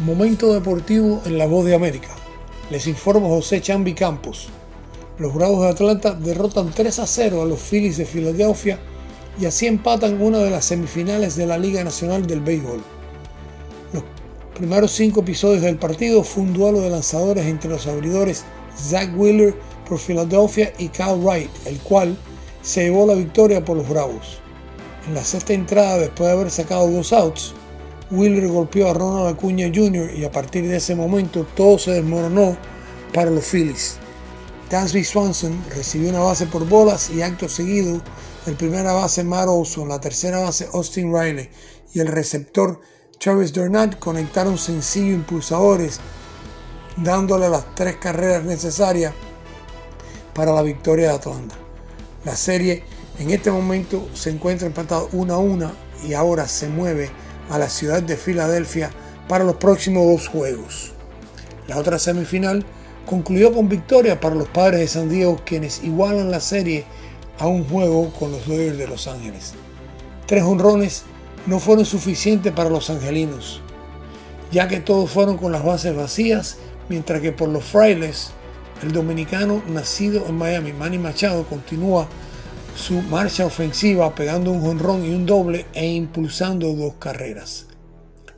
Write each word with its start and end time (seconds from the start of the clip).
Momento 0.00 0.54
deportivo 0.54 1.20
en 1.26 1.36
la 1.36 1.44
voz 1.46 1.66
de 1.66 1.74
América. 1.74 2.08
Les 2.70 2.86
informo 2.86 3.28
José 3.28 3.60
Chambi 3.60 3.92
Campos. 3.92 4.48
Los 5.18 5.34
Bravos 5.34 5.60
de 5.60 5.68
Atlanta 5.68 6.12
derrotan 6.14 6.70
3 6.70 7.00
a 7.00 7.06
0 7.06 7.42
a 7.42 7.44
los 7.44 7.60
Phillies 7.60 7.98
de 7.98 8.06
Filadelfia 8.06 8.78
y 9.38 9.44
así 9.44 9.66
empatan 9.66 10.22
una 10.22 10.38
de 10.38 10.48
las 10.48 10.64
semifinales 10.64 11.36
de 11.36 11.46
la 11.46 11.58
Liga 11.58 11.84
Nacional 11.84 12.26
del 12.26 12.40
Béisbol. 12.40 12.80
Los 13.92 14.02
primeros 14.54 14.90
cinco 14.90 15.20
episodios 15.20 15.60
del 15.60 15.76
partido 15.76 16.24
fue 16.24 16.44
un 16.44 16.54
duelo 16.54 16.80
de 16.80 16.88
lanzadores 16.88 17.44
entre 17.44 17.68
los 17.68 17.86
abridores 17.86 18.46
Zach 18.78 19.10
Wheeler 19.14 19.54
por 19.86 19.98
Filadelfia 19.98 20.72
y 20.78 20.88
Kyle 20.88 21.20
Wright, 21.22 21.50
el 21.66 21.78
cual 21.80 22.16
se 22.62 22.84
llevó 22.84 23.06
la 23.06 23.12
victoria 23.12 23.62
por 23.62 23.76
los 23.76 23.86
Bravos. 23.86 24.38
En 25.06 25.12
la 25.12 25.24
sexta 25.24 25.52
entrada, 25.52 25.98
después 25.98 26.26
de 26.26 26.32
haber 26.32 26.50
sacado 26.50 26.90
dos 26.90 27.12
outs, 27.12 27.54
Wheeler 28.10 28.48
golpeó 28.48 28.90
a 28.90 28.94
Ronald 28.94 29.28
Acuña 29.28 29.70
Jr. 29.72 30.12
y 30.14 30.24
a 30.24 30.32
partir 30.32 30.66
de 30.66 30.76
ese 30.76 30.94
momento 30.94 31.46
todo 31.54 31.78
se 31.78 31.92
desmoronó 31.92 32.56
para 33.12 33.30
los 33.30 33.44
Phillies. 33.44 33.98
Dansby 34.68 35.04
Swanson 35.04 35.64
recibió 35.74 36.10
una 36.10 36.20
base 36.20 36.46
por 36.46 36.68
bolas 36.68 37.10
y 37.10 37.22
acto 37.22 37.48
seguido 37.48 38.00
el 38.46 38.54
primera 38.54 38.92
base 38.92 39.22
Matt 39.22 39.48
Olson, 39.48 39.88
la 39.88 40.00
tercera 40.00 40.38
base 40.38 40.68
Austin 40.72 41.12
Riley 41.12 41.50
y 41.92 42.00
el 42.00 42.08
receptor 42.08 42.80
Travis 43.18 43.52
Dornat 43.52 43.98
conectaron 43.98 44.56
sencillo 44.58 45.12
impulsadores 45.12 46.00
dándole 46.96 47.48
las 47.48 47.74
tres 47.74 47.96
carreras 47.96 48.44
necesarias 48.44 49.12
para 50.34 50.52
la 50.52 50.62
victoria 50.62 51.08
de 51.08 51.14
Atlanta. 51.14 51.54
La 52.24 52.36
serie 52.36 52.82
en 53.18 53.30
este 53.30 53.50
momento 53.50 54.08
se 54.14 54.30
encuentra 54.30 54.66
empatada 54.66 55.04
1 55.12 55.34
a 55.34 55.38
1 55.38 55.72
y 56.08 56.14
ahora 56.14 56.48
se 56.48 56.68
mueve 56.68 57.10
a 57.50 57.58
la 57.58 57.68
ciudad 57.68 58.02
de 58.02 58.16
Filadelfia 58.16 58.90
para 59.28 59.44
los 59.44 59.56
próximos 59.56 60.06
dos 60.06 60.28
juegos. 60.28 60.92
La 61.68 61.76
otra 61.76 61.98
semifinal 61.98 62.64
concluyó 63.06 63.52
con 63.52 63.68
victoria 63.68 64.20
para 64.20 64.34
los 64.34 64.48
padres 64.48 64.80
de 64.80 64.88
San 64.88 65.08
Diego, 65.08 65.40
quienes 65.44 65.82
igualan 65.84 66.30
la 66.30 66.40
serie 66.40 66.84
a 67.38 67.46
un 67.46 67.64
juego 67.64 68.12
con 68.12 68.30
los 68.32 68.46
Dodgers 68.46 68.78
de 68.78 68.86
Los 68.86 69.06
Ángeles. 69.06 69.54
Tres 70.26 70.44
honrones 70.44 71.02
no 71.46 71.58
fueron 71.58 71.84
suficientes 71.84 72.52
para 72.52 72.70
los 72.70 72.90
angelinos, 72.90 73.60
ya 74.52 74.68
que 74.68 74.80
todos 74.80 75.10
fueron 75.10 75.38
con 75.38 75.52
las 75.52 75.64
bases 75.64 75.96
vacías, 75.96 76.58
mientras 76.88 77.20
que 77.20 77.32
por 77.32 77.48
los 77.48 77.64
frailes, 77.64 78.30
el 78.82 78.92
dominicano 78.92 79.62
nacido 79.68 80.26
en 80.26 80.36
Miami, 80.36 80.72
Manny 80.72 80.98
Machado, 80.98 81.44
continúa 81.44 82.08
su 82.74 83.02
marcha 83.02 83.46
ofensiva 83.46 84.14
pegando 84.14 84.50
un 84.50 84.60
jonrón 84.60 85.04
y 85.04 85.14
un 85.14 85.26
doble 85.26 85.66
e 85.72 85.86
impulsando 85.86 86.72
dos 86.72 86.94
carreras. 86.98 87.66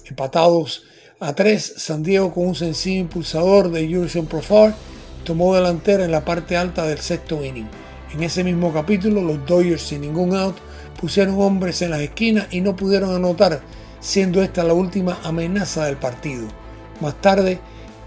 Empatados 0.06 0.84
a 1.20 1.34
tres, 1.34 1.74
San 1.76 2.02
Diego 2.02 2.32
con 2.32 2.48
un 2.48 2.54
sencillo 2.54 3.00
impulsador 3.00 3.70
de 3.70 3.86
Jurgen 3.92 4.26
Profar 4.26 4.74
tomó 5.24 5.54
delantera 5.54 6.04
en 6.04 6.10
la 6.10 6.24
parte 6.24 6.56
alta 6.56 6.86
del 6.86 6.98
sexto 6.98 7.44
inning. 7.44 7.68
En 8.12 8.22
ese 8.22 8.44
mismo 8.44 8.72
capítulo, 8.72 9.22
los 9.22 9.46
Dodgers 9.46 9.82
sin 9.82 10.02
ningún 10.02 10.34
out 10.34 10.56
pusieron 11.00 11.40
hombres 11.40 11.80
en 11.82 11.90
las 11.90 12.00
esquinas 12.00 12.46
y 12.50 12.60
no 12.60 12.76
pudieron 12.76 13.14
anotar, 13.14 13.62
siendo 14.00 14.42
esta 14.42 14.64
la 14.64 14.74
última 14.74 15.18
amenaza 15.22 15.86
del 15.86 15.96
partido. 15.96 16.48
Más 17.00 17.20
tarde, 17.20 17.60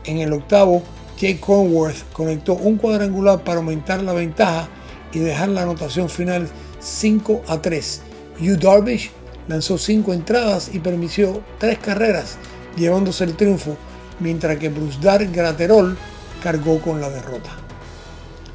en 0.03 0.19
el 0.19 0.33
octavo, 0.33 0.83
Jake 1.17 1.39
Conworth 1.39 2.11
conectó 2.11 2.53
un 2.53 2.77
cuadrangular 2.77 3.43
para 3.43 3.57
aumentar 3.57 4.03
la 4.03 4.13
ventaja 4.13 4.67
y 5.13 5.19
dejar 5.19 5.49
la 5.49 5.63
anotación 5.63 6.09
final 6.09 6.47
5 6.79 7.43
a 7.47 7.61
3. 7.61 8.01
Yu 8.39 8.57
Darvish 8.57 9.11
lanzó 9.47 9.77
5 9.77 10.13
entradas 10.13 10.71
y 10.73 10.79
permitió 10.79 11.41
3 11.59 11.79
carreras, 11.79 12.37
llevándose 12.77 13.23
el 13.23 13.35
triunfo, 13.35 13.77
mientras 14.19 14.57
que 14.57 14.69
Bruce 14.69 14.99
Dar 15.01 15.25
Graterol 15.27 15.97
cargó 16.41 16.79
con 16.81 17.01
la 17.01 17.09
derrota. 17.09 17.51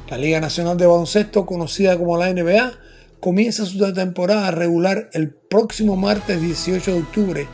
La 0.09 0.17
Liga 0.17 0.39
Nacional 0.39 0.77
de 0.77 0.87
Baloncesto, 0.87 1.45
conocida 1.45 1.97
como 1.97 2.17
la 2.17 2.31
NBA, 2.31 2.73
comienza 3.19 3.65
su 3.65 3.93
temporada 3.93 4.51
regular 4.51 5.09
el 5.13 5.29
próximo 5.29 5.95
martes 5.95 6.41
18 6.41 6.91
de 6.91 6.99
octubre 6.99 7.47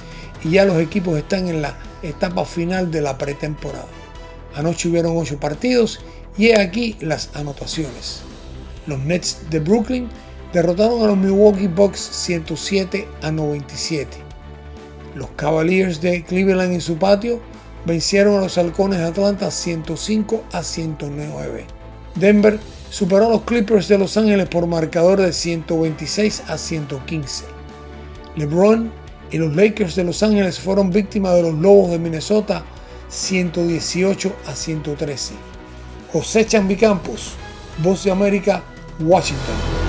y 0.44 0.52
ya 0.52 0.66
los 0.66 0.78
equipos 0.80 1.18
están 1.18 1.48
en 1.48 1.62
la 1.62 1.76
etapa 2.02 2.46
final 2.46 2.90
de 2.90 3.02
la 3.02 3.18
pretemporada. 3.18 3.86
Anoche 4.56 4.90
hubieron 4.90 5.16
8 5.18 5.40
partidos 5.40 6.00
y 6.38 6.48
he 6.48 6.60
aquí 6.60 6.96
las 7.00 7.30
anotaciones. 7.36 8.22
Los 8.88 9.00
Nets 9.00 9.42
de 9.50 9.60
Brooklyn 9.60 10.10
derrotaron 10.54 11.04
a 11.04 11.08
los 11.08 11.18
Milwaukee 11.18 11.68
Bucks 11.68 12.00
107 12.00 13.08
a 13.22 13.32
97. 13.32 14.18
Los 15.16 15.30
Cavaliers 15.36 16.02
de 16.02 16.24
Cleveland 16.24 16.74
en 16.74 16.82
su 16.82 16.98
patio 16.98 17.40
vencieron 17.86 18.38
a 18.38 18.42
los 18.42 18.58
Halcones 18.58 19.00
de 19.00 19.06
Atlanta 19.06 19.52
105 19.52 20.44
a 20.52 20.64
109. 20.64 21.66
Denver 22.16 22.60
superó 22.90 23.28
a 23.28 23.30
los 23.30 23.42
Clippers 23.44 23.88
de 23.88 23.98
Los 23.98 24.18
Ángeles 24.18 24.48
por 24.48 24.68
marcador 24.68 25.22
de 25.22 25.34
126 25.34 26.44
a 26.48 26.58
115. 26.58 27.46
LeBron 28.36 28.92
y 29.32 29.38
los 29.38 29.56
Lakers 29.56 29.96
de 29.96 30.04
Los 30.04 30.24
Ángeles 30.24 30.60
fueron 30.60 30.92
víctimas 30.92 31.36
de 31.36 31.44
los 31.44 31.54
Lobos 31.56 31.92
de 31.92 32.00
Minnesota 32.00 32.64
118 33.10 34.34
a 34.48 34.56
113. 34.56 35.34
José 36.12 36.46
Chambi 36.46 36.76
Campos, 36.76 37.34
Voz 37.84 38.04
de 38.04 38.12
América, 38.12 38.64
Washington. 39.00 39.87